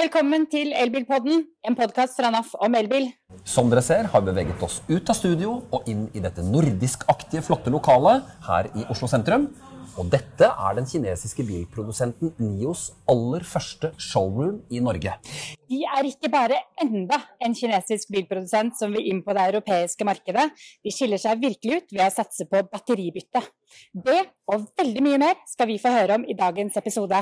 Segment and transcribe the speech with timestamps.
[0.00, 3.10] velkommen til Elbilpodden, en podkast fra NAF om elbil.
[3.44, 7.42] Som dere ser, har vi beveget oss ut av studio og inn i dette nordiskaktige,
[7.44, 9.50] flotte lokalet her i Oslo sentrum.
[10.00, 15.16] Og dette er den kinesiske bilprodusenten Nios aller første showroom i Norge.
[15.68, 20.46] De er ikke bare enda en kinesisk bilprodusent som vil inn på det europeiske markedet.
[20.80, 23.44] De skiller seg virkelig ut ved å satse på batteribytte.
[23.92, 27.20] Det og veldig mye mer skal vi få høre om i dagens episode.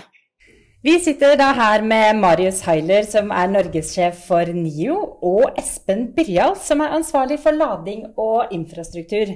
[0.78, 4.94] Vi sitter da her med Marius Heiler, som er norgessjef for NIO,
[5.26, 9.32] og Espen Byrjal, som er ansvarlig for lading og infrastruktur.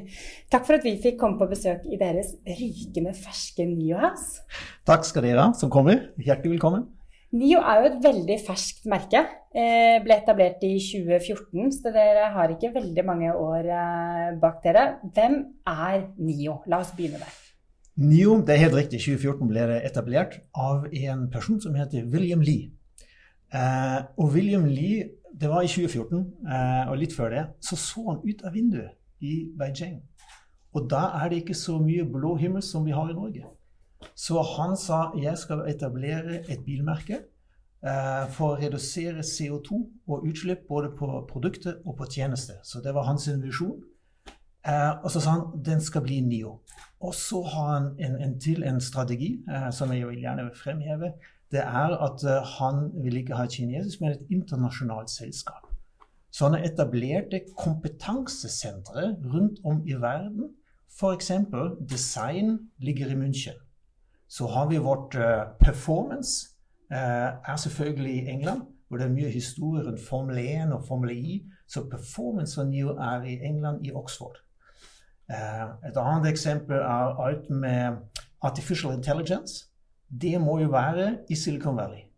[0.55, 4.47] Takk for at vi fikk komme på besøk i deres rykende ferske NIO House.
[4.87, 6.13] Takk skal dere ha som kommer.
[6.15, 6.87] Hjertelig velkommen.
[7.35, 9.27] NIO er jo et veldig ferskt merke.
[9.51, 14.93] Eh, ble etablert i 2014, så dere har ikke veldig mange år eh, bak dere.
[15.11, 15.41] Hvem
[15.75, 16.61] er NIO?
[16.71, 17.42] La oss begynne der.
[18.01, 22.41] NIO, det er helt riktig, 2014 ble det etablert av en person som heter William
[22.41, 22.71] Lee.
[23.53, 28.07] Eh, og William Lee, det var i 2014, eh, og litt før det, så så
[28.07, 30.01] han ut av vinduet i Beijing.
[30.73, 33.45] Og da er det ikke så mye blå himmel som vi har i Norge.
[34.17, 40.65] Så han sa jeg skal etablere et bilmerke eh, for å redusere CO2 og utslipp
[40.69, 42.65] både på produkter og på tjenester.
[42.65, 43.83] Så det var hans visjon.
[44.63, 46.61] Eh, og så sa han den skal bli NIO.
[47.03, 51.13] Og så har han en, en til en strategi eh, som jeg vil gjerne fremheve.
[51.51, 55.67] Det er at eh, han vil ikke ha et kinesisk, men et internasjonalt selskap.
[56.33, 60.55] Så han har etablert kompetansesentre rundt om i verden.
[60.93, 61.31] F.eks.
[61.89, 63.59] design ligger i München.
[64.29, 65.17] Så har vi vårt
[65.61, 66.49] performance,
[66.91, 71.43] er selvfølgelig i England, hvor det er mye historie rundt Formel 1 og Formel I.
[71.69, 74.41] Så performance og NIO er i England, i Oxford.
[75.31, 78.01] Eh, et annet eksempel er alt med
[78.43, 79.67] artificial intelligence.
[80.09, 82.09] Det må jo være i Silicon Valley.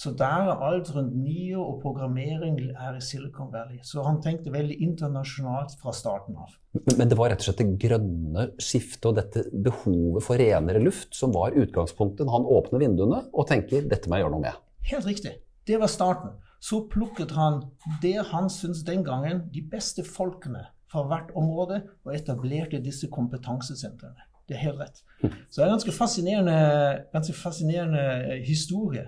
[0.00, 3.82] Så der er alt rundt NIO og programmering er i Silicon Valley.
[3.84, 6.54] Så han tenkte veldig internasjonalt fra starten av.
[6.96, 11.12] Men det var rett og slett det grønne skiftet og dette behovet for renere luft
[11.18, 14.62] som var utgangspunktet han åpner vinduene og tenker dette må jeg gjøre noe med.
[14.88, 15.34] Helt riktig.
[15.68, 16.32] Det var starten.
[16.64, 17.62] Så plukket han
[18.00, 24.26] det han syntes den gangen de beste folkene fra hvert område og etablerte disse kompetansesentrene.
[24.48, 25.02] Det er helt rett.
[25.22, 26.58] Så det er en ganske fascinerende,
[27.12, 28.02] ganske fascinerende
[28.32, 29.04] eh, historie.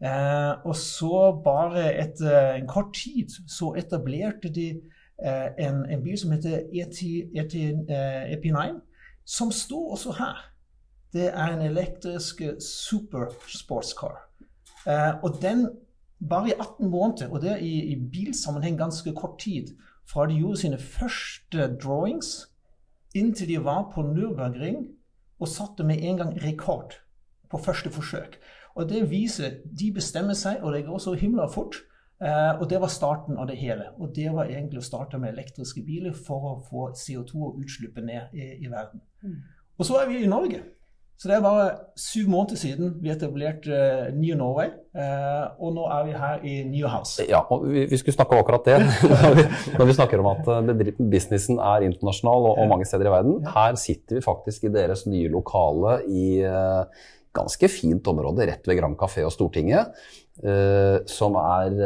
[0.00, 4.70] Eh, og så bare etter eh, en kort tid så etablerte de
[5.24, 7.02] eh, en, en, bil som heter ET,
[7.36, 8.80] ET, eh, EP9,
[9.24, 10.40] som står også her.
[11.12, 14.16] Det er en elektrisk supersportscar.
[14.88, 15.68] Eh, og den
[16.28, 19.76] bare i 18 måneder, og det er i, i bilsammenheng ganske kort tid,
[20.08, 22.34] fra de gjorde sine første drawings
[23.14, 24.84] inntil de var på Nürburgring
[25.40, 26.96] og satte med en gang rekord
[27.50, 28.38] på første forsøk.
[28.74, 31.76] Og det viser de bestemmer seg, og det går så himla fort.
[32.22, 33.90] Eh, og det var starten av det hele.
[33.98, 38.06] Og det var egentlig å starte med elektriske biler for å få CO2 og utslippet
[38.06, 39.02] ned i, i verden.
[39.22, 39.40] Mm.
[39.78, 40.62] Og så er vi i Norge.
[41.20, 41.66] Så det er bare
[41.98, 44.72] syv måneder siden vi etablerte uh, New Norway.
[44.90, 47.22] Uh, og nå er vi her i New House.
[47.28, 48.80] Ja, og vi, skulle snakke om akkurat det
[49.12, 49.44] når vi,
[49.76, 53.38] når vi snakker om at uh, businessen er internasjonal og, og, mange steder i verden.
[53.54, 56.26] Her sitter vi faktisk i deres nye lokale i
[57.32, 59.94] ganske fint område rett ved Grand Café og Stortinget.
[61.08, 61.78] som er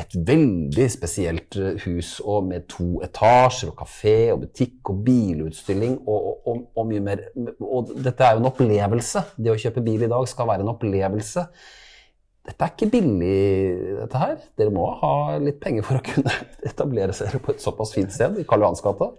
[0.00, 5.98] et veldig spesielt eh, hus og med to etasjer og kafé og butikk og bilutstilling
[6.00, 7.22] og, og, og, mye mer.
[7.60, 9.24] Og dette er jo en opplevelse.
[9.36, 11.46] Det å kjøpe bil i dag skal være en opplevelse.
[12.50, 13.40] Dette er ikke billig,
[14.00, 14.36] dette her.
[14.58, 16.36] Dere må ha litt penger for å kunne
[16.70, 19.12] etablere seg på et såpass fint sted i Karl Johans gate.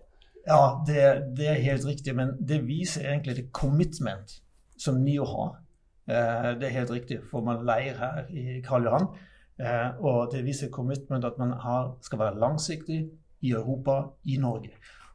[0.47, 1.01] Ja, det,
[1.37, 2.15] det, er helt riktig.
[2.17, 4.39] Men det viser egentlig det commitment
[4.81, 5.59] som NIO har.
[6.09, 9.11] Eh, det er helt riktig, for man leier her i Karl Johan.
[9.59, 13.01] Eh, og det viser commitment at man har, skal være langsiktig
[13.41, 14.71] i Europa, i Norge.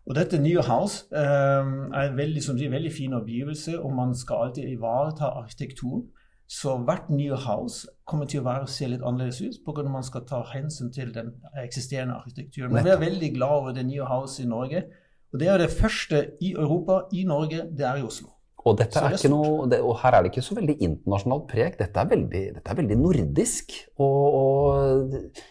[0.06, 1.70] Og dette nye house eh,
[2.00, 6.06] er veldig, som sier, veldig fin omgivelse, og man skal alltid ivareta arkitekturen.
[6.46, 9.82] Så hvert nye house kommer til å være, se litt annerledes ut pga.
[9.90, 12.70] man skal ta hensyn til den eksisterende arkitekturen.
[12.72, 14.84] Men vi er veldig glad over det nye house i Norge.
[15.32, 18.36] Og det er det første i Europa, i Norge, det er i Oslo.
[18.66, 21.76] Og, dette er ikke noe, det, og her er det ikke så veldig internasjonalt preg.
[21.78, 23.76] Dette er veldig, dette er veldig nordisk.
[24.02, 25.44] Og, og,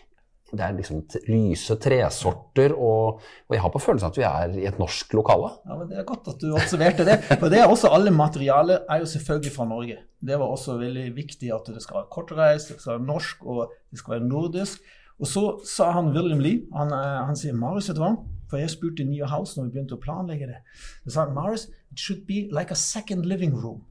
[0.56, 4.68] det er liksom lyse tresorter, og, og, jeg har på følelsen at vi er i
[4.70, 5.50] et norsk lokale.
[5.66, 7.18] Ja, men Det er godt at du observerte det.
[7.32, 9.98] For det er også alle materialer er jo selvfølgelig fra Norge.
[10.26, 13.74] Det var også veldig viktig at det skal være kortreist, det skal være norsk og
[13.92, 14.86] det skal være nordisk.
[15.20, 18.16] Og så sa han William Lee, han, eh, han sier Marius, vet du hva?
[18.50, 20.62] For jeg spurte New House når vi begynte å planlegge det.
[21.06, 23.84] Det sa Maris, it should be like a second living room.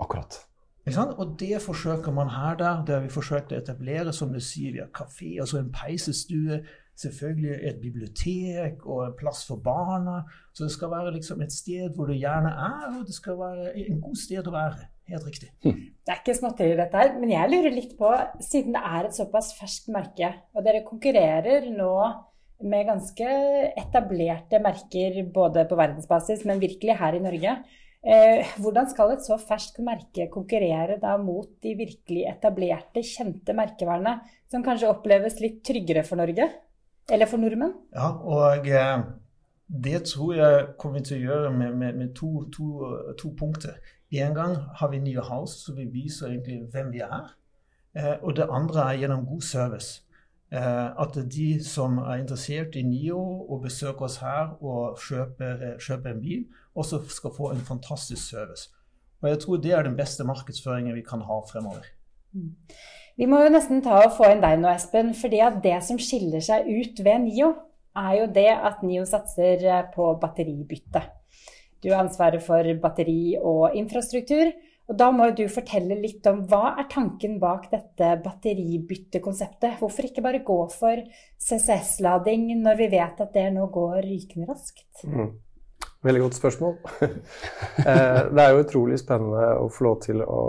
[0.00, 0.40] Akkurat.
[0.84, 2.84] Og det forsøker man her der.
[2.84, 6.60] Det har vi forsøkt å etablere, som du sier, vi har kafé, altså en peisestue.
[6.94, 10.20] Selvfølgelig et bibliotek og en plass for barna.
[10.52, 13.72] Så det skal være liksom et sted hvor du gjerne er, og det skal være
[13.80, 14.90] en god sted å være.
[15.08, 15.50] Helt riktig.
[15.64, 15.80] Hm.
[16.04, 17.16] Det er ikke småtteri, dette her.
[17.18, 18.12] Men jeg lurer litt på,
[18.44, 21.96] siden det er et såpass ferskt merke, og dere konkurrerer nå
[22.62, 23.30] med ganske
[23.74, 27.56] etablerte merker både på verdensbasis, men virkelig her i Norge.
[28.04, 34.18] Eh, hvordan skal et så ferskt merke konkurrere da mot de virkelig etablerte, kjente merkevernene,
[34.52, 36.50] som kanskje oppleves litt tryggere for Norge?
[37.12, 37.72] Eller for nordmenn?
[37.96, 39.06] Ja, og eh,
[39.66, 43.80] det tror jeg kommer til å gjøre med, med, med to, to, to, punkter.
[44.14, 47.32] En gang har vi nye House, så vi viser egentlig hvem vi er.
[47.96, 50.03] Eh, og det andre er gjennom god service.
[50.54, 53.18] Eh, at de som er interessert i NIO
[53.50, 56.44] og besøker oss her og kjøper, kjøper, en bil,
[56.78, 58.68] også skal få en fantastisk service.
[59.22, 61.88] Og jeg tror det er den beste markedsføringen vi kan ha fremover.
[62.32, 62.52] Mm.
[63.16, 65.10] Vi må jo nesten ta og få inn deg nå, Espen.
[65.14, 67.50] at det som skiller seg ut ved NIO,
[67.96, 71.02] er jo det at NIO satser på batteribytte.
[71.82, 74.52] Du har ansvaret for batteri og infrastruktur.
[74.84, 79.78] Og da må du fortelle litt om hva er tanken bak dette batteribyttekonseptet?
[79.80, 81.00] Hvorfor ikke bare gå for
[81.40, 85.06] CCS-lading når vi vet at det nå går rykende raskt?
[85.08, 85.32] Mm.
[86.04, 86.76] Veldig godt spørsmål.
[87.84, 90.42] Eh, det er jo utrolig spennende å få lov til å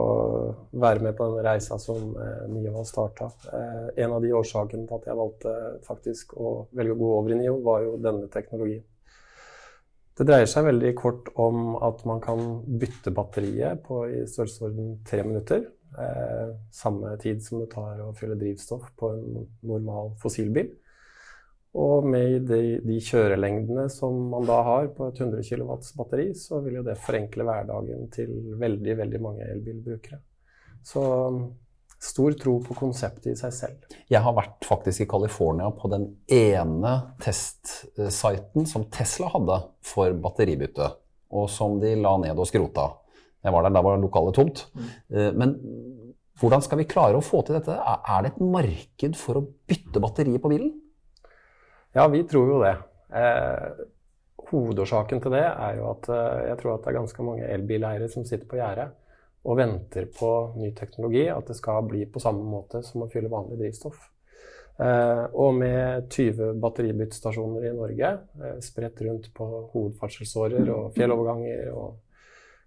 [0.79, 3.27] være med på den reisa som eh, NIO har starta.
[3.49, 5.55] Eh, en av de årsakene til at jeg valgte
[5.87, 8.85] faktisk å velge å gå over i NIO, var jo denne teknologien.
[10.15, 12.39] Det dreier seg veldig kort om at man kan
[12.79, 15.65] bytte batteriet på i størrelsesorden tre minutter.
[15.99, 20.71] Eh, samme tid som det tar å fylle drivstoff på en normal fossilbil.
[21.75, 26.61] Og med de, de, kjørelengdene som man da har på et 100 kW batteri, så
[26.63, 28.31] vil jo det forenkle hverdagen til
[28.61, 30.21] veldig, veldig mange elbilbrukere.
[30.85, 31.03] Så
[32.05, 33.95] stor tro på konseptet i seg selv.
[34.11, 36.93] Jeg har vært faktisk i California på den ene
[37.23, 40.91] testsiten som Tesla hadde for batteribytte,
[41.35, 42.91] og som de la ned og skrota.
[43.45, 44.65] Jeg var der, da var lokalet tomt.
[45.13, 45.57] Eh, men
[46.39, 47.75] hvordan skal vi klare å få til dette?
[47.75, 50.73] Er det et marked for å bytte batteriet på bilen?
[51.95, 52.73] Ja, vi tror jo det.
[53.15, 53.85] Eh,
[54.49, 58.09] hovedårsaken til det er jo at eh, jeg tror at det er ganske mange elbileiere
[58.11, 58.89] som sitter på gjerdet
[59.45, 63.31] og venter på ny teknologi, at det skal bli på samme måte som å fylle
[63.31, 63.99] vanlig drivstoff.
[64.81, 68.09] Eh, og med 20 batteribyttestasjoner i Norge,
[68.41, 72.01] eh, spredt rundt på hovedferdselsårer og fjelloverganger, og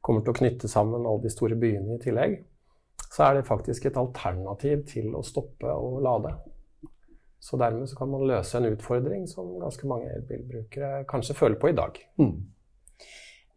[0.01, 2.39] kommer til å knytte sammen alle de store byene i tillegg,
[3.09, 6.33] så er det faktisk et alternativ til å stoppe og lade.
[7.41, 11.71] Så dermed så kan man løse en utfordring som ganske mange elbilbrukere kanskje føler på
[11.71, 11.99] i dag.
[12.19, 12.39] Mm.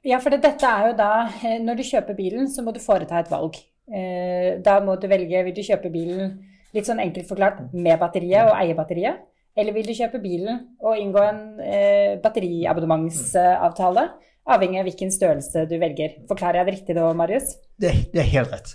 [0.08, 3.20] Ja, for dette er jo da eh, Når du kjøper bilen, så må du foreta
[3.22, 3.60] et valg.
[3.92, 6.40] Eh, da må du velge vil du kjøpe bilen
[6.72, 9.28] litt sånn enkelt forklart med batteriet og eie batteriet.
[9.58, 14.06] Eller vil du kjøpe bilen og inngå en eh, batteriabonnementsavtale?
[14.52, 16.16] Avhengig av hvilken størrelse du velger.
[16.30, 17.52] Forklarer jeg det riktig da, Marius?
[17.78, 18.72] Det, det er helt rett.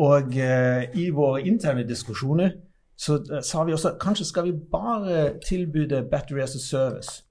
[0.00, 2.54] Og i våre interne diskusjoner
[2.96, 7.26] så sa vi også kanskje skal vi bare tilbyde Battery as a Service.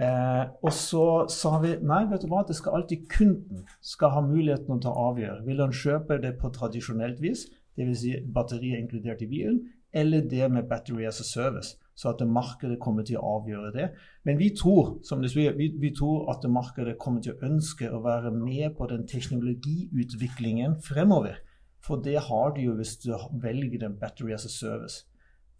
[0.00, 4.22] Eh, og så sa vi nei, vet du hva, det skal alltid kunden skal ha
[4.24, 5.42] muligheten til å avgjøre.
[5.44, 7.46] Vil han kjøpe det på tradisjonelt vis,
[7.76, 8.00] dvs.
[8.00, 11.76] Si batteriet inkludert i bilen, eller det med battery as a service?
[11.94, 13.90] Så at markedet kommer til å avgjøre det.
[14.24, 18.32] Men vi tror sier, vi, vi tror at markedet kommer til å ønske å være
[18.32, 21.42] med på den teknologiutviklingen fremover.
[21.84, 25.04] For det har de jo hvis du velger den battery as a service.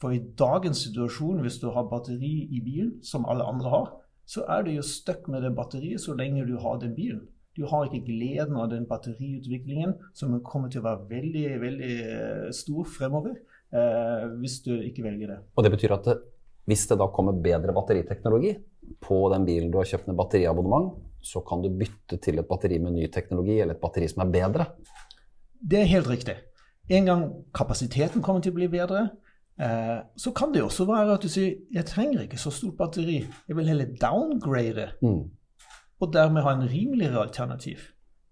[0.00, 3.90] For i dagens situasjon, hvis du har batteri i bilen, som alle andre har,
[4.28, 7.24] så er du jo stuck med det batteriet så lenge du har den bilen.
[7.52, 12.46] Du har ikke gleden av den batteriutviklingen, som kommer til å være veldig veldig eh,
[12.56, 15.40] stor fremover eh, hvis du ikke velger det.
[15.56, 16.16] Og det betyr at det,
[16.70, 18.54] hvis det da kommer bedre batteriteknologi
[19.02, 22.80] på den bilen du har kjøpt med batteriabonnement, så kan du bytte til et batteri
[22.82, 24.66] med ny teknologi eller et batteri som er bedre?
[25.60, 26.38] Det er helt riktig.
[26.90, 29.10] En gang kapasiteten kommer til å bli bedre,
[29.60, 33.22] Eh, så kan det også være at du sier jeg trenger ikke så stort batteri,
[33.48, 34.90] jeg vil heller downgrade.
[35.02, 35.24] Mm.
[36.00, 37.78] Og dermed ha en rimeligere alternativ.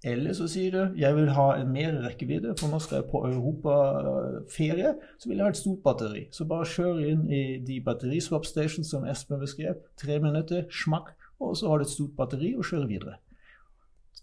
[0.04, 3.20] Eller så sier du jeg vil ha en mer rekkevidde, for nå skal jeg på
[3.28, 4.94] europaferie.
[5.18, 6.24] Så vil jeg ha et stort batteri.
[6.32, 9.76] Så bare kjør inn i de batteriswap stations som Espen beskrev.
[10.00, 13.20] Tre minutter, smakk, og så har du et stort batteri og kjører videre.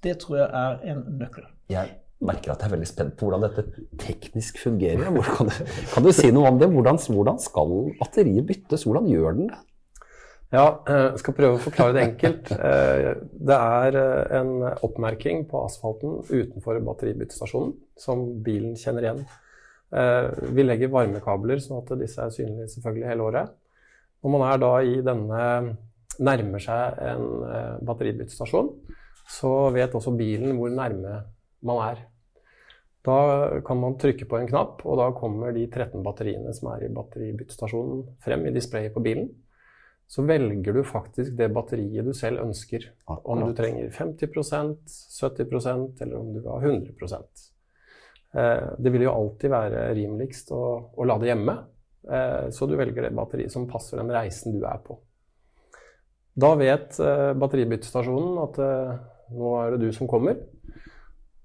[0.04, 1.46] Det tror jeg er en nøkkel.
[1.70, 1.94] Jeg
[2.26, 5.04] merker at jeg er veldig spent på hvordan dette teknisk fungerer.
[5.06, 5.56] Kan du,
[5.94, 6.70] kan, du, si noe om det?
[6.74, 8.88] Hvordan, hvordan skal batteriet byttes?
[8.88, 9.60] Hvordan gjør den det?
[10.56, 12.50] Ja, jeg skal prøve å forklare det enkelt.
[12.50, 13.98] Det er
[14.40, 14.54] en
[14.86, 19.26] oppmerking på asfalten utenfor batteribyttestasjonen som bilen kjenner igjen.
[20.56, 23.52] Vi legger varmekabler sånn at disse er synlige selvfølgelig hele året.
[24.24, 25.42] Når man er da i denne
[26.18, 27.28] nærmer seg en
[27.86, 28.72] batteribyttestasjon,
[29.28, 31.20] så vet også bilen hvor nærme
[31.66, 32.06] man er.
[33.08, 33.18] Da
[33.66, 36.94] kan man trykke på en knapp, og da kommer de 13 batteriene som er i
[36.94, 39.30] batteribyttestasjonen frem i displayet på bilen
[40.08, 42.86] så velger du faktisk det batteriet du selv ønsker.
[43.06, 44.78] Om du trenger 50%
[45.20, 46.94] 70% eller om du vil ha 100
[48.34, 50.62] eh, Det vil jo alltid være rimeligst å,
[50.96, 51.58] å lade hjemme,
[52.08, 54.96] eh, så du velger det batteriet som passer den reisen du er på.
[56.38, 58.64] Da vet eh, batteribyttestasjonen at
[59.36, 60.40] nå er det du som kommer.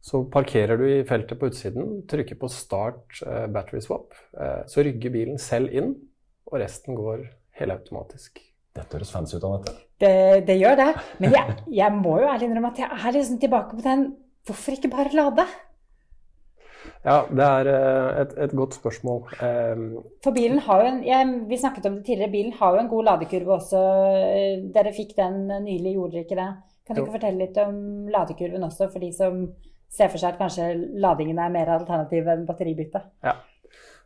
[0.03, 3.21] Så parkerer du i feltet på utsiden, trykker på 'start
[3.55, 4.17] battery swap'.
[4.67, 5.95] Så rygger bilen selv inn,
[6.51, 7.23] og resten går
[7.61, 8.41] helautomatisk.
[8.73, 9.75] Dette høres fancy ut, Anette.
[10.01, 10.15] Det,
[10.49, 10.89] det gjør det.
[11.21, 14.11] Men jeg, jeg, må jo ærlig innrømme at jeg er liksom tilbake på den
[14.43, 15.45] Hvorfor ikke bare lade?
[17.05, 19.21] Ja, det er eh, et, et godt spørsmål.
[19.39, 19.85] Um,
[20.25, 22.91] For bilen har jo en jeg, Vi snakket om det tidligere, bilen har jo en
[22.91, 23.83] god ladekurve også.
[24.75, 26.49] Dere fikk den nylig, gjorde dere ikke det?
[26.83, 27.77] Kan du ikke fortelle litt om
[28.11, 29.45] ladekurven også, for de som
[29.93, 30.69] ser for seg at kanskje
[31.03, 33.03] ladingen er mer alternativ enn batteribytte?
[33.25, 33.37] Ja.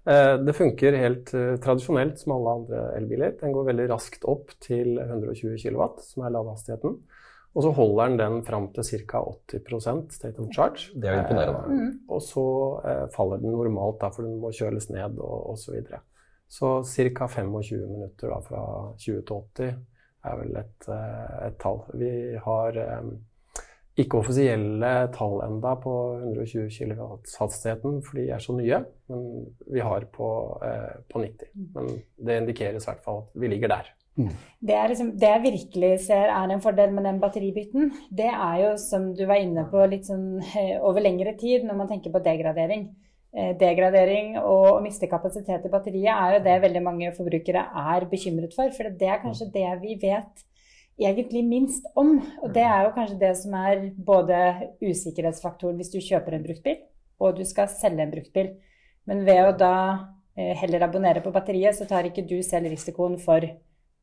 [0.06, 3.36] Eh, det funker helt eh, tradisjonelt som alle andre elbiler.
[3.40, 6.98] Den går veldig raskt opp til 120 kW, som er ladehastigheten.
[7.56, 9.22] Og så holder den den fram til ca.
[9.56, 10.90] 80% state of charge.
[10.94, 11.72] Det er imponerende.
[11.72, 11.92] Mm.
[12.12, 12.44] Og så
[13.14, 15.78] faller den normalt, da, for den må kjøles ned og osv.
[15.88, 16.02] Så,
[16.84, 17.30] så ca.
[17.32, 18.60] 25 minutter da, fra
[19.00, 19.72] 20 til 80
[20.26, 20.90] er vel et,
[21.46, 21.80] et tall.
[21.96, 22.12] Vi
[22.44, 22.76] har
[23.96, 28.82] ikke offisielle tall enda på 120 kW-hastigheten, for de er så nye.
[29.08, 29.22] Men
[29.72, 30.28] vi har på,
[30.64, 31.52] eh, på 90.
[31.74, 31.94] Men
[32.26, 33.88] det indikeres i hvert fall at vi ligger der.
[34.16, 34.32] Mm.
[34.60, 38.60] Det, er liksom, det jeg virkelig ser er en fordel med den batteribytten, det er
[38.62, 42.14] jo som du var inne på litt sånn eh, over lengre tid når man tenker
[42.14, 42.86] på degradering.
[43.36, 48.08] Eh, degradering og å miste kapasitet i batteriet er jo det veldig mange forbrukere er
[48.08, 48.72] bekymret for.
[48.76, 50.46] For det er kanskje det vi vet
[51.00, 52.16] egentlig minst om.
[52.42, 54.40] Og det er jo kanskje det som er både
[54.84, 56.82] usikkerhetsfaktoren hvis du kjøper en bruktbil,
[57.20, 58.52] og du skal selge en bruktbil.
[59.06, 59.76] Men ved å da
[60.36, 63.44] eh, heller abonnere på batteriet, så tar ikke du selv risikoen for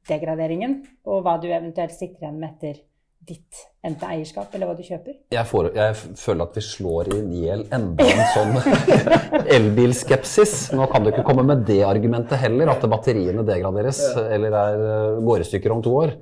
[0.09, 2.81] degraderingen, og hva du eventuelt sitter igjen med etter
[3.23, 5.15] ditt enten eierskap eller hva du kjøper?
[5.31, 8.57] Jeg, får, jeg føler at vi slår i hjel enda en sånn
[9.57, 10.55] elbilskepsis.
[10.75, 15.21] Nå kan du ikke komme med det argumentet heller, at batteriene degraderes eller er, eh,
[15.23, 16.17] går i stykker om to år.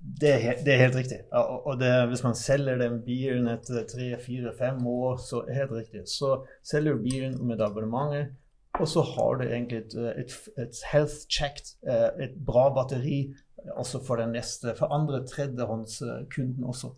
[0.00, 1.18] Det er, det er, helt riktig.
[1.32, 5.56] Og det, hvis man selger den bilen etter tre, fire, fem år, så er det
[5.58, 6.04] helt riktig.
[6.08, 6.30] Så
[6.64, 8.32] selger du bilen med abonnementet,
[8.80, 13.34] og så har du egentlig et, et, et health checked, eh, et bra batteri
[13.76, 16.94] også for den neste, for andre tredjehåndskunden også.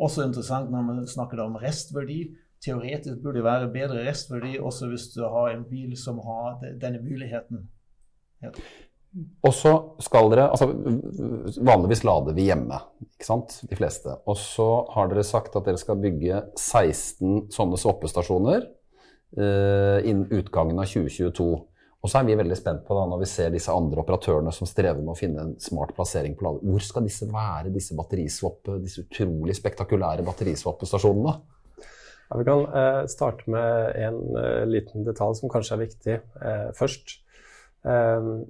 [0.00, 2.30] Også interessant når man snakker om restverdi.
[2.64, 7.02] Teoretisk burde det være bedre restverdi også hvis du har en bil som har denne
[7.02, 7.68] muligheten.
[8.42, 8.50] Ja.
[9.12, 10.70] Og så skal dere altså
[11.60, 13.58] Vanligvis lader vi hjemme, ikke sant?
[13.68, 14.14] De fleste.
[14.28, 20.80] Og så har dere sagt at dere skal bygge 16 sånne swappestasjoner uh, innen utgangen
[20.80, 21.50] av 2022.
[22.02, 24.66] Og så er vi veldig spent på da, når vi ser disse andre operatørene som
[24.66, 26.64] strever med å finne en smart plassering på lader.
[26.72, 31.36] Hvor skal disse være, disse batteriswappe, disse utrolig spektakulære batteriswappestasjonene?
[31.82, 36.18] Ja, vi kan uh, starte med en uh, liten detalj som kanskje er viktig
[36.80, 37.18] først.
[37.82, 38.48] Um,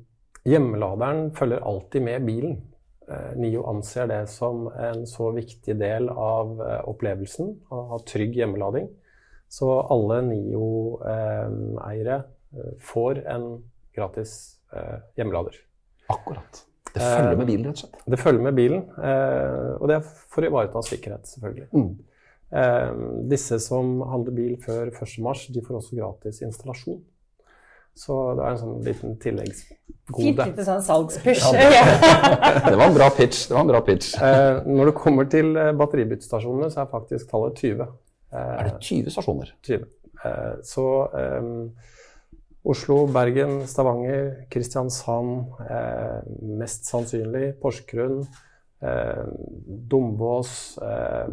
[0.49, 2.57] Hjemmeladeren følger alltid med bilen.
[3.09, 8.37] Eh, NIO anser det som en så viktig del av eh, opplevelsen å ha trygg
[8.41, 8.89] hjemmelading.
[9.53, 13.47] Så alle NIO-eiere eh, får en
[13.95, 14.59] gratis
[15.19, 15.59] hjemmelader.
[16.09, 16.63] Akkurat.
[16.95, 17.99] Det følger med bilen, rett og slett?
[18.09, 18.87] Det følger med bilen.
[19.77, 21.67] Og det er for å ivareta sikkerhet, selvfølgelig.
[21.77, 21.91] Mm.
[23.29, 27.03] Disse som handler bil før 1.3, de får også gratis installasjon.
[27.99, 29.79] Så det er en sånn liten tilleggsgode.
[30.17, 31.43] Fint lite sånn salgspusj.
[31.55, 31.83] Ja,
[32.71, 33.47] det var en bra pitch.
[33.49, 34.15] Det var en bra pitch.
[34.17, 37.85] Eh, når det kommer til eh, batteribyttestasjonene, så er faktisk tallet 20.
[38.33, 39.53] Eh, er det 20 stasjoner?
[39.69, 39.85] 20.
[40.25, 40.87] Eh, så
[41.21, 41.51] eh,
[42.73, 46.19] Oslo, Bergen, Stavanger, Kristiansand, eh,
[46.61, 48.23] mest sannsynlig Porsgrunn,
[48.83, 49.25] Eh,
[49.67, 51.29] Dombås eh,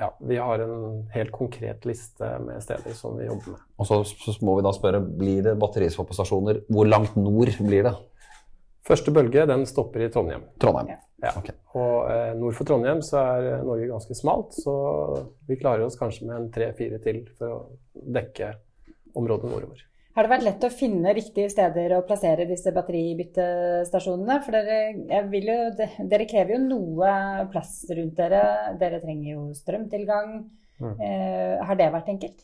[0.00, 3.62] Ja, vi har en helt konkret liste med steder som vi jobber med.
[3.80, 6.66] Og så, så må vi da spørre, blir det batteriswappestasjoner?
[6.68, 7.94] Hvor langt nord blir det?
[8.88, 10.44] Første bølge den stopper i Trondheim.
[10.60, 10.92] Trondheim.
[11.24, 11.32] Ja.
[11.40, 11.56] Okay.
[11.76, 14.74] Og eh, nord for Trondheim så er Norge ganske smalt, så
[15.48, 17.58] vi klarer oss kanskje med en tre-fire til for å
[18.18, 18.52] dekke
[19.16, 19.82] området nordover.
[20.18, 24.40] Har det vært lett å finne riktige steder å plassere disse batteribyttestasjonene?
[24.42, 24.78] For dere,
[25.14, 25.58] jo,
[26.10, 27.12] dere, krever jo noe
[27.52, 28.40] plass rundt dere.
[28.80, 30.40] Dere trenger jo strømtilgang.
[30.82, 30.96] Mm.
[30.98, 32.42] Eh, har det vært enkelt?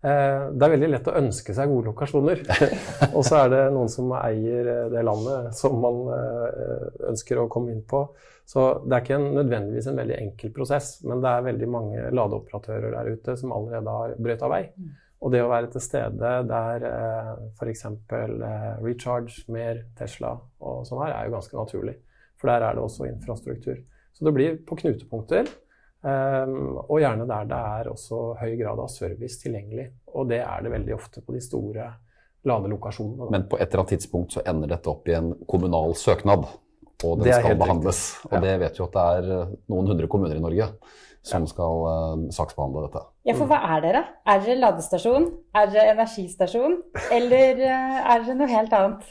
[0.00, 2.46] Eh, det er veldig lett å ønske seg gode lokasjoner.
[3.16, 7.50] og så er det noen som eier eh, det landet som man eh, ønsker å
[7.50, 8.06] komme inn på.
[8.46, 12.08] Så det er ikke en, nødvendigvis en veldig enkel prosess, men det er veldig mange
[12.14, 14.68] ladeoperatører der ute som allerede har brøyta vei.
[14.78, 14.98] Mm.
[15.20, 17.86] Og det å være til stede der eh, f.eks.
[17.86, 20.32] Eh, Recharge, mer Tesla
[20.64, 21.96] og sånn her, er jo ganske naturlig.
[22.40, 23.82] For der er det også infrastruktur.
[24.16, 25.50] Så det blir på knutepunkter.
[26.00, 29.90] Um, og gjerne der det er også høy grad av service tilgjengelig.
[30.16, 31.90] Og det er det veldig ofte på de store
[32.48, 33.28] ladelokasjonene.
[33.34, 36.48] Men på et eller annet tidspunkt så ender dette opp i en kommunal søknad,
[37.04, 38.00] og den skal behandles.
[38.16, 38.32] Riktig.
[38.32, 40.68] Og det vet jo at det er eh, noen hundre kommuner i Norge
[41.26, 43.02] som skal uh, saksbehandle dette.
[43.28, 44.02] Ja, for hva er dere?
[44.24, 45.26] Er dere ladestasjon?
[45.56, 46.78] Er dere energistasjon?
[47.12, 49.10] Eller uh, er dere noe helt annet?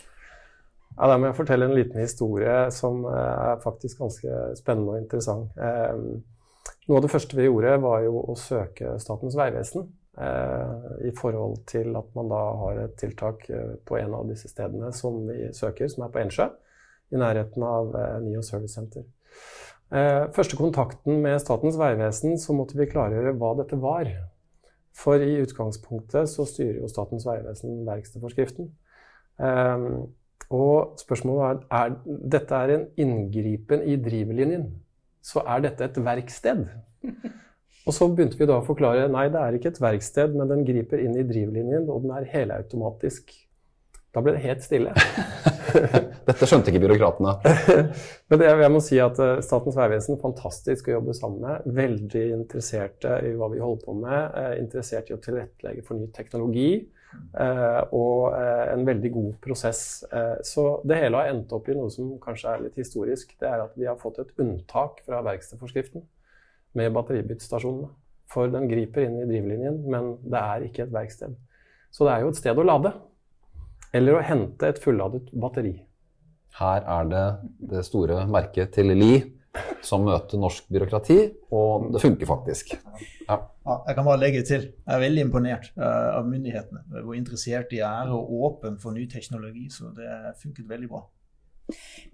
[0.95, 5.03] Ja, Da må jeg fortelle en liten historie som uh, er faktisk ganske spennende og
[5.03, 5.53] interessant.
[6.89, 9.87] noe av det første vi gjorde, var jo å søke Statens vegvesen.
[10.19, 13.45] I forhold til at man da har et tiltak
[13.87, 16.49] på en av disse stedene som vi søker, som er på Ensjø.
[17.09, 19.05] I nærheten av NIO Service Center.
[19.89, 24.11] Eh, første kontakten med Statens vegvesen så måtte vi klargjøre hva dette var.
[24.93, 28.69] For i utgangspunktet så styrer jo Statens vegvesen verkstedforskriften.
[29.41, 29.89] Eh,
[30.49, 31.97] og spørsmålet er er
[32.37, 34.69] dette er en inngripen i drivlinjen.
[35.21, 36.67] Så er dette et verksted?
[37.87, 40.65] Og så begynte vi da å forklare nei, det er ikke et verksted, men den
[40.67, 43.31] griper inn i drivlinjen, og den er helautomatisk.
[44.15, 44.93] Da ble det helt stille.
[46.29, 47.33] Dette skjønte ikke byråkratene.
[48.31, 51.67] Men det, jeg må si at eh, Statens vegvesen fantastisk å jobbe sammen med.
[51.77, 54.39] Veldig interesserte i hva vi holder på med.
[54.41, 56.71] Eh, interessert i å tilrettelegge for ny teknologi.
[57.09, 59.83] Eh, og en veldig god prosess.
[60.45, 63.35] Så det hele har endt opp i noe som kanskje er litt historisk.
[63.37, 66.05] Det er at vi har fått et unntak fra verkstedforskriften
[66.77, 67.89] med batteribyttestasjonene.
[68.29, 71.33] For den griper inn i drivlinjen, men det er ikke et verksted.
[71.89, 72.93] Så det er jo et sted å lade.
[73.95, 75.75] Eller å hente et fulladet batteri.
[76.59, 77.25] Her er det
[77.71, 79.13] det store merket til Li
[79.85, 81.17] som møter norsk byråkrati,
[81.57, 82.75] og det funker faktisk.
[83.27, 83.39] Ja.
[83.69, 84.63] Ja, jeg kan bare legge til.
[84.73, 87.03] Jeg er veldig imponert uh, av myndighetene.
[87.05, 89.67] Hvor interessert de er og åpne for ny teknologi.
[89.69, 90.09] Så det
[90.41, 91.03] funket veldig bra.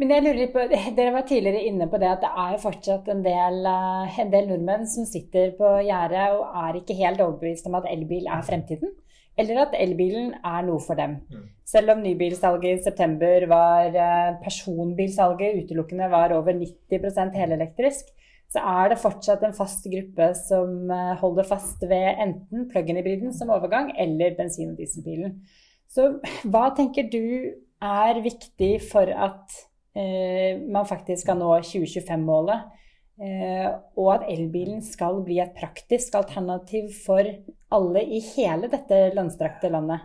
[0.01, 0.65] Men jeg lurer på,
[0.97, 4.33] Dere var tidligere inne på det at det er jo fortsatt en del, eh, en
[4.33, 8.43] del nordmenn som sitter på gjerdet og er ikke helt overbevist om at elbil er
[8.43, 8.91] fremtiden
[9.37, 11.17] eller at elbilen er noe for dem.
[11.31, 11.47] Mm.
[11.67, 18.13] Selv om nybilsalget i september var eh, personbilsalget utelukkende var over 90% helelektrisk,
[18.51, 23.51] så er det fortsatt en fast gruppe som eh, holder fast ved enten plug-in-hybriden som
[23.51, 25.39] overgang, eller bensin- og dieselbilen.
[25.91, 27.25] Så hva tenker du
[27.83, 29.59] er viktig for at
[29.97, 32.71] eh, man faktisk skal nå 2025-målet?
[33.15, 37.23] Eh, og at elbilen skal bli et praktisk alternativ for
[37.71, 40.03] alle i hele dette landstrakte landet.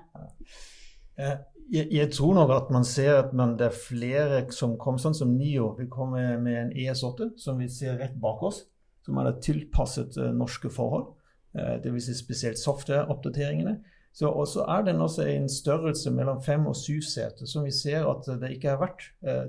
[1.18, 1.40] Eh,
[1.74, 5.16] jeg, jeg, tror nok at man ser at man, det er flere som kom, sånn
[5.18, 5.72] som NIO.
[5.78, 8.64] Vi kommer med en ES8 som vi ser rett bak oss,
[9.06, 11.12] som er tilpasset uh, norske forhold.
[11.50, 12.04] Dvs.
[12.06, 13.80] Si spesielt software-oppdateringene.
[14.14, 18.06] Så også er den også en størrelse mellom fem og syv seter som vi ser
[18.06, 19.02] at det ikke har vært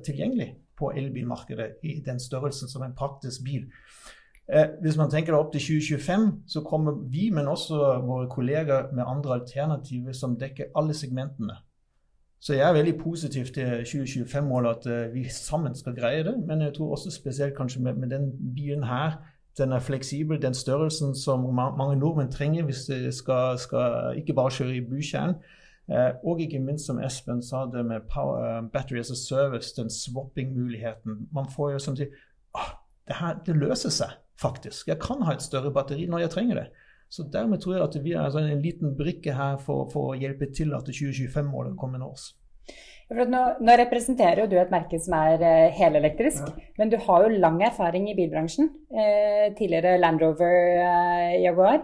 [0.06, 0.48] tilgjengelig
[0.82, 3.70] på elbilmarkedet i den størrelsen som en praktisk bil.
[4.52, 9.04] Eh, hvis man tenker opp til 2025, så kommer vi, men også våre kolleger, med
[9.08, 11.62] andre alternativer som dekker alle segmentene.
[12.42, 16.36] Så jeg er veldig positiv til 2025-målet, at eh, vi sammen skal greie det.
[16.48, 19.22] Men jeg tror også spesielt kanskje med, med den bilen her,
[19.58, 24.52] den er fleksibel, den størrelsen som mange nordmenn trenger hvis de skal, skal ikke bare
[24.52, 25.36] kjøre i bykjernen.
[25.92, 29.74] Eh, og ikke minst, som Espen sa, det med power, uh, battery as a service,
[29.76, 31.28] den swapping-muligheten.
[31.36, 32.14] Man får jo som sier
[32.56, 32.78] ah,
[33.08, 34.88] det, her, det løser seg faktisk.
[34.88, 36.68] Jeg kan ha et større batteri når jeg trenger det.
[37.12, 40.20] Så dermed tror jeg at vi er altså en liten brikke her for, for å
[40.20, 42.14] hjelpe til at 2025-målet kommer nå.
[43.12, 43.26] Nå,
[43.60, 46.70] nå, representerer jo du et merke som er eh, helelektrisk, ja.
[46.80, 48.72] men du har jo lang erfaring i bilbransjen.
[48.96, 51.84] Eh, tidligere Land Rover eh, Jaguar.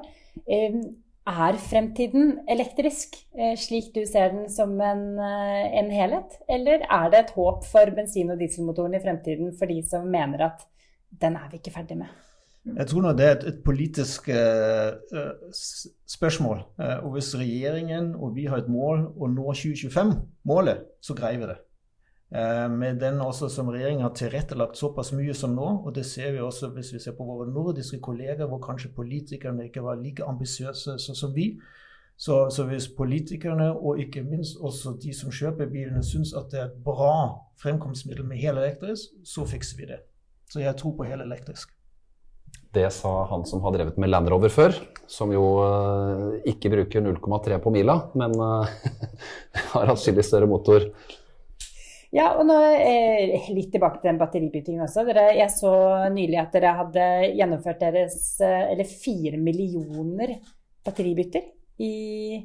[1.28, 6.38] Er fremtiden elektrisk, eh, slik du ser den som en, eh, en, helhet?
[6.48, 10.46] Eller er det et håp for bensin- og dieselmotoren i fremtiden for de som mener
[10.46, 10.64] at
[11.20, 12.08] den er vi ikke ferdig med?
[12.78, 14.92] Jeg tror nå det er et, et politisk uh,
[16.08, 16.64] spørsmål.
[16.80, 21.48] Uh, og hvis regjeringen og vi har et mål å nå 2025-målet, så greier vi
[21.48, 21.58] det.
[22.28, 25.68] Eh, med den også som regjeringen har tilrettelagt såpass mye som nå.
[25.86, 29.70] Og det ser vi også hvis vi ser på våre nordiske kolleger, hvor kanskje politikerne
[29.70, 31.54] ikke var like ambisiøse som vi.
[32.18, 36.60] Så, så, hvis politikerne og ikke minst også de som kjøper bilene, syns at det
[36.60, 40.00] er et bra fremkomstmiddel med helelektrisk, så fikser vi det.
[40.50, 41.76] Så jeg tror på helelektrisk.
[42.74, 44.74] Det sa han som har drevet med Land Rover før,
[45.08, 48.66] som jo uh, ikke bruker 0,3 på mila, men uh,
[49.76, 50.90] har atskillig større motor.
[52.16, 55.04] Ja, og nå eh, litt tilbake til den batteribyttingen også.
[55.08, 55.74] Dere, jeg så
[56.14, 60.38] nylig at dere hadde gjennomført deres eller fire millioner
[60.88, 61.54] batteribytter.
[61.84, 62.40] I,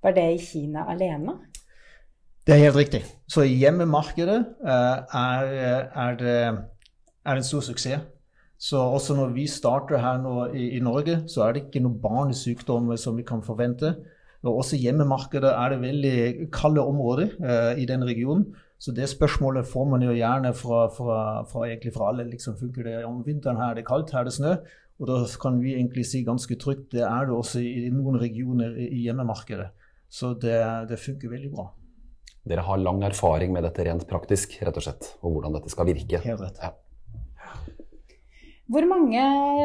[0.00, 1.34] var det i Kina alene?
[2.48, 3.02] Det er helt riktig.
[3.28, 5.50] Så hjemmemarkedet uh, er,
[5.92, 6.36] er, det,
[7.28, 8.06] er en stor suksess.
[8.58, 12.00] Så også når vi starter her nå i, i Norge, så er det ikke noen
[12.02, 13.92] barnesykdommer som vi kan forvente.
[14.46, 18.48] Og også hjemmemarkedet er det veldig kalde områder eh, i den regionen.
[18.78, 21.18] Så det spørsmålet får man jo gjerne fra, fra,
[21.50, 22.28] fra, fra alle.
[22.30, 24.54] Liksom, funker det om vinteren her er det kaldt, her er det snø?
[24.98, 28.74] Og da kan vi egentlig si ganske trygt det er det også i noen regioner
[28.82, 29.70] i hjemmemarkedet.
[30.08, 30.58] Så det,
[30.90, 31.68] det funker veldig bra.
[32.48, 35.90] Dere har lang erfaring med dette rent praktisk, rett og slett, og hvordan dette skal
[35.90, 36.22] virke.
[36.24, 36.62] Helt rett.
[36.62, 36.72] Ja.
[38.68, 39.22] Hvor mange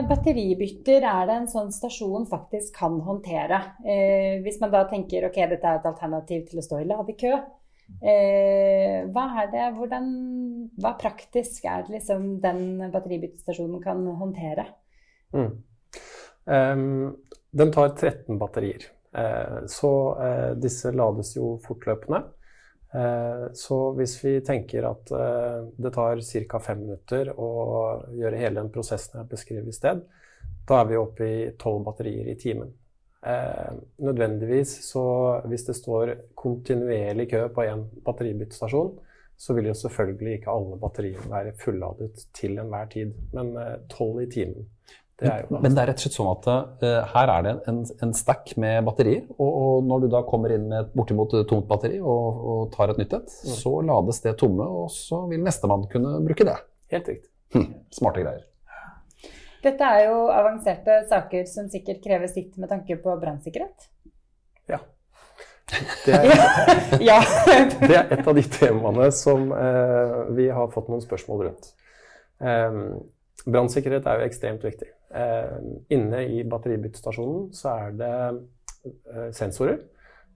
[0.07, 3.59] batteribytter er det en sånn stasjon faktisk kan håndtere?
[3.83, 7.33] Eh, hvis man da tenker ok, dette er et alternativ til å stå i ladekø.
[8.03, 10.07] Eh, hva er det, hvordan,
[10.81, 14.65] hva praktisk er det liksom den batteribyttestasjonen kan håndtere?
[15.33, 15.51] Mm.
[16.43, 17.15] Um,
[17.53, 18.89] den tar 13 batterier.
[19.13, 19.91] Eh, så
[20.25, 22.23] eh, disse lades jo fortløpende.
[22.93, 26.59] Eh, så hvis vi tenker at eh, det tar ca.
[26.59, 27.49] fem minutter å
[28.13, 30.03] gjøre hele den prosessen jeg beskrev i sted,
[30.67, 32.73] da er vi oppe i tolv batterier i timen.
[33.23, 33.71] Eh,
[34.03, 35.03] nødvendigvis så
[35.47, 38.93] hvis det står kontinuerlig kø på én batteribyttestasjon,
[39.39, 43.55] så vil jo selvfølgelig ikke alle batteriene være fulladet til enhver tid, men
[43.91, 44.67] tolv i timen.
[45.19, 46.47] Det Men det er rett og slett sånn at
[46.83, 49.25] uh, her er det en, en stack med batterier.
[49.37, 52.93] Og, og, når du da kommer inn med et bortimot tomt batteri og, og tar
[52.93, 53.53] et nytt et, mm.
[53.59, 56.57] så lades det tomme, og så vil nestemann kunne bruke det.
[56.93, 57.29] Helt riktig.
[57.53, 58.41] Hm, smarte greier.
[59.63, 63.87] Dette er jo avanserte saker som sikkert krever sitt med tanke på brannsikkerhet?
[64.71, 64.81] Ja.
[66.03, 66.27] Det er,
[67.01, 67.21] ja.
[67.79, 71.71] det er, et av de temaene som eh, vi har fått noen spørsmål rundt.
[72.43, 72.79] Eh,
[73.43, 74.89] Brannsikkerhet er jo ekstremt viktig.
[75.13, 75.55] Eh,
[75.95, 79.81] inne i batteribyttestasjonen så er det eh, sensorer.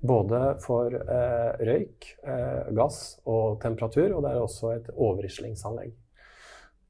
[0.08, 5.96] Både for eh, røyk, eh, gass og temperatur, og det er også et overrislingsanlegg.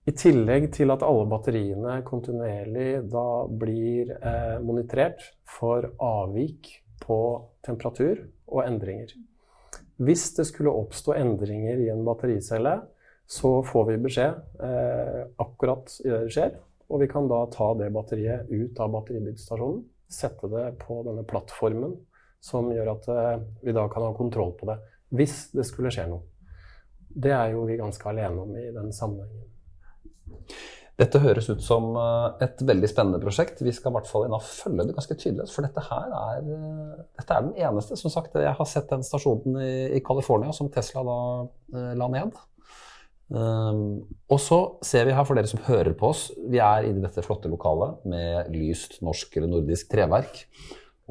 [0.07, 6.69] I tillegg til at alle batteriene kontinuerlig da blir eh, monitorert for avvik
[7.03, 7.17] på
[7.67, 9.11] temperatur og endringer.
[9.99, 12.77] Hvis det skulle oppstå endringer i en battericelle,
[13.27, 16.55] så får vi beskjed eh, akkurat idet det skjer.
[16.87, 21.97] Og vi kan da ta det batteriet ut av batteribyggestasjonen, sette det på denne plattformen
[22.39, 24.79] som gjør at eh, vi da kan ha kontroll på det
[25.19, 26.23] hvis det skulle skje noe.
[27.11, 29.56] Det er jo vi ganske alene om i den sammenhengen.
[30.97, 33.61] Dette høres ut som eh, et veldig spennende prosjekt.
[33.61, 35.45] Vi skal i hvert fall følge det ganske tydelig.
[35.53, 37.97] For dette her er, eh, dette er den eneste.
[37.99, 42.09] Som sagt, jeg har sett den stasjonen i, i California som Tesla da eh, la
[42.15, 42.39] ned.
[43.27, 44.57] Um, og så
[44.87, 47.49] ser vi her, for dere som hører på oss, vi er inne i dette flotte
[47.51, 50.45] lokalet med lyst norsk eller nordisk treverk.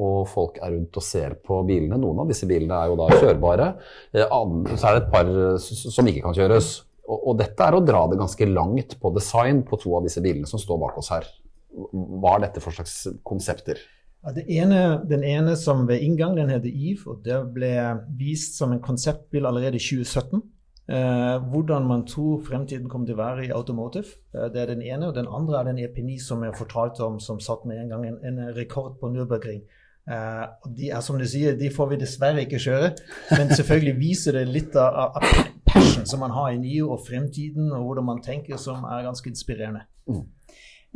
[0.03, 2.01] Og folk er rundt og ser på bilene.
[2.01, 3.71] Noen av disse bilene er jo da kjørbare.
[4.17, 4.35] Eh,
[4.75, 5.31] så er det et par
[5.63, 6.75] som ikke kan kjøres.
[7.07, 10.23] Og, og dette er å dra det ganske langt på design på to av disse
[10.25, 11.29] bilene som står bak oss her.
[11.77, 13.81] Hva er dette for slags konsepter?
[14.27, 14.33] Ja,
[14.65, 17.73] ene, den ene som ved inngang, den heter Eve, og det ble
[18.19, 20.43] vist som en konseptbil allerede i 2017.
[20.87, 24.19] Eh, hvordan man tror fremtiden kommer til å være i automotive.
[24.35, 25.09] Eh, det er den ene.
[25.09, 28.07] Og den andre er den EP9 som jeg fortalte om, som satt med en gang
[28.07, 29.65] en, en rekord på Nürburgring.
[30.07, 30.45] Eh,
[30.79, 32.93] de er som du sier, de får vi dessverre ikke kjøre.
[33.35, 37.69] Men selvfølgelig viser det litt av, av passion som man har i NIO og fremtiden,
[37.73, 39.85] og hvordan man tenker, som er ganske inspirerende.
[40.09, 40.25] Mm.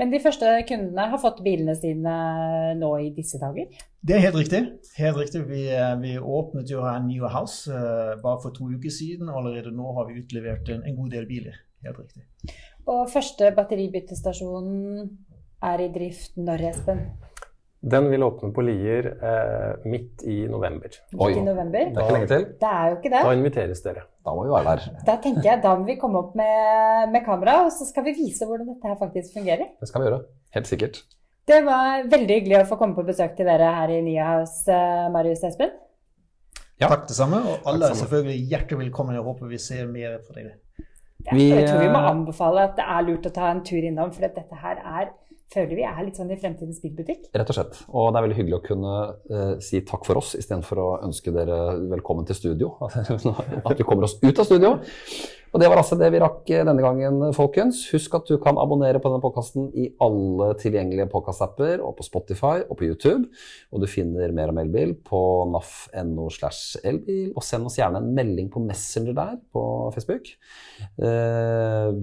[0.00, 2.12] Men de første kundene har fått bilene sine
[2.78, 3.68] nå i disse dager?
[4.00, 4.60] Det er helt riktig.
[4.96, 5.42] Helt riktig.
[5.50, 9.28] Vi, eh, vi åpnet jo her New House uh, bare for to uker siden.
[9.28, 11.58] og Allerede nå har vi utlevert en, en god del biler.
[11.84, 12.24] Helt riktig.
[12.88, 14.70] Og første batteribyttestasjon
[15.68, 17.04] er i drift når, Espen?
[17.80, 20.92] Den vil åpne på Lier eh, midt i november.
[21.14, 21.86] Midt i november?
[21.88, 22.42] Det er ikke lenge til.
[22.60, 23.22] Det er jo ikke det.
[23.24, 24.02] Da inviteres dere.
[24.20, 24.98] Da må vi være der.
[25.06, 28.12] Da tenker jeg, da må vi komme opp med, med kamera, og så skal vi
[28.18, 29.70] vise hvordan dette her faktisk fungerer.
[29.80, 30.20] Det skal vi gjøre.
[30.58, 31.00] Helt sikkert.
[31.48, 35.06] Det var veldig hyggelig å få komme på besøk til dere her i Nyhaus, eh,
[35.14, 35.72] Marius Espen.
[36.80, 36.90] Ja.
[36.90, 37.40] Takk det samme.
[37.48, 39.16] Og alle er selvfølgelig hjertelig velkommen.
[39.16, 40.58] Jeg håper vi ser mer fra dere.
[41.30, 43.80] Ja, jeg tror vi må eh, anbefale at det er lurt å ta en tur
[43.80, 45.10] innom, for dette her er
[45.50, 47.26] føler vi er litt sånn i fremtidens bilbutikk.
[47.34, 47.82] Rett og slett.
[47.90, 48.94] Og det er veldig hyggelig å kunne
[49.32, 51.58] uh, si takk for oss istedenfor å ønske dere
[51.90, 52.72] velkommen til studio.
[53.66, 54.76] At vi kommer oss ut av studio.
[55.50, 57.80] Og det var altså det vi rakk denne gangen, folkens.
[57.90, 62.60] Husk at du kan abonnere på denne podkasten i alle tilgjengelige podkastapper, og på Spotify
[62.68, 63.26] og på YouTube.
[63.74, 67.32] Og du finner mer om elbil på naf.no slash elbil.
[67.34, 69.64] Og send oss gjerne en melding på Messenger der på
[69.96, 70.30] Facebook.
[71.02, 71.98] Uh,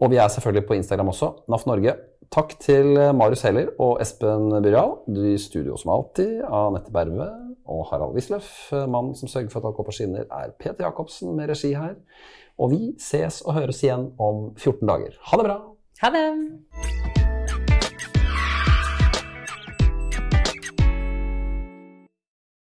[0.00, 1.98] og vi er selvfølgelig på Instagram også, NAF Norge.
[2.34, 4.96] Takk til Marius Heller og Espen Byral.
[5.06, 7.28] Du i studio som alltid, Anette Berve
[7.66, 8.72] og Harald Wisløff.
[8.72, 11.94] Mannen som sørger for at alt går på skinner, er Peter Jacobsen med regi her.
[12.58, 15.20] Og vi ses og høres igjen om 14 dager.
[15.30, 15.60] Ha det bra!
[16.02, 17.25] Ha det!